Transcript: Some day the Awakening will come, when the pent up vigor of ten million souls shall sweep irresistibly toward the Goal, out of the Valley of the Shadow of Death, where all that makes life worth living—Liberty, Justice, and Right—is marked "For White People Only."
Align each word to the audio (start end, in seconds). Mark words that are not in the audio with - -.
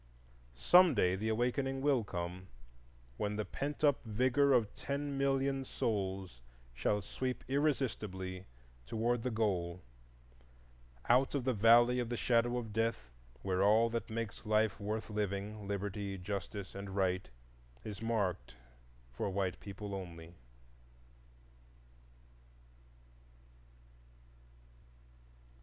Some 0.55 0.95
day 0.95 1.15
the 1.15 1.29
Awakening 1.29 1.79
will 1.81 2.03
come, 2.03 2.47
when 3.17 3.35
the 3.35 3.45
pent 3.45 3.83
up 3.83 4.03
vigor 4.03 4.51
of 4.51 4.73
ten 4.73 5.15
million 5.15 5.63
souls 5.63 6.41
shall 6.73 7.03
sweep 7.03 7.43
irresistibly 7.47 8.45
toward 8.87 9.21
the 9.21 9.29
Goal, 9.29 9.83
out 11.07 11.35
of 11.35 11.43
the 11.43 11.53
Valley 11.53 11.99
of 11.99 12.09
the 12.09 12.17
Shadow 12.17 12.57
of 12.57 12.73
Death, 12.73 13.11
where 13.43 13.61
all 13.61 13.91
that 13.91 14.09
makes 14.09 14.43
life 14.43 14.79
worth 14.79 15.11
living—Liberty, 15.11 16.17
Justice, 16.17 16.73
and 16.73 16.95
Right—is 16.95 18.01
marked 18.01 18.55
"For 19.11 19.29
White 19.29 19.59
People 19.59 19.93
Only." 19.93 20.33